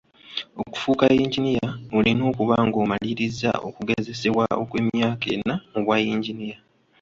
Okufuuka 0.61 1.05
yinginiya, 1.15 1.67
olina 1.97 2.23
okuba 2.31 2.55
ng'omaliriza 2.67 3.51
okugezesebwa 3.67 4.45
okw'emyaka 4.63 5.25
ena 5.35 5.53
mu 5.71 5.79
bwa 5.83 5.97
yinginiya. 6.03 6.57